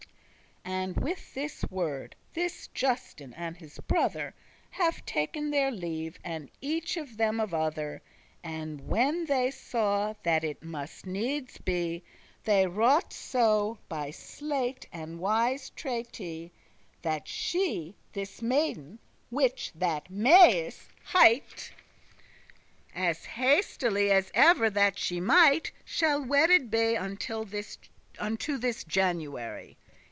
And 0.63 0.95
with 0.97 1.33
this 1.33 1.65
word 1.71 2.15
this 2.33 2.67
Justin' 2.67 3.33
and 3.33 3.57
his 3.57 3.79
brother 3.79 4.35
Have 4.69 5.03
ta'en 5.07 5.49
their 5.49 5.71
leave, 5.71 6.19
and 6.23 6.51
each 6.61 6.97
of 6.97 7.17
them 7.17 7.39
of 7.39 7.51
other. 7.51 8.03
And 8.43 8.87
when 8.87 9.25
they 9.25 9.49
saw 9.49 10.13
that 10.21 10.43
it 10.43 10.61
must 10.63 11.07
needes 11.07 11.57
be, 11.57 12.03
They 12.43 12.67
wroughte 12.67 13.11
so, 13.11 13.79
by 13.89 14.11
sleight 14.11 14.85
and 14.93 15.19
wise 15.19 15.71
treaty, 15.71 16.51
That 17.01 17.27
she, 17.27 17.95
this 18.13 18.41
maiden, 18.43 18.99
which 19.31 19.71
that 19.73 20.11
*Maius 20.11 20.87
hight,* 21.05 21.71
*was 21.71 21.73
named 22.95 22.95
May* 22.95 23.01
As 23.09 23.25
hastily 23.25 24.11
as 24.11 24.31
ever 24.35 24.69
that 24.69 24.99
she 24.99 25.19
might, 25.19 25.71
Shall 25.83 26.23
wedded 26.23 26.69
be 26.69 26.95
unto 26.97 27.45
this 27.55 28.83
January. 28.83 29.77